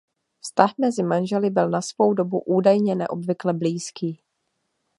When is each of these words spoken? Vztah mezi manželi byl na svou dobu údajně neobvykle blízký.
Vztah 0.43 0.77
mezi 0.77 1.03
manželi 1.03 1.49
byl 1.49 1.69
na 1.69 1.81
svou 1.81 2.13
dobu 2.13 2.39
údajně 2.41 2.95
neobvykle 2.95 3.53
blízký. 3.53 4.21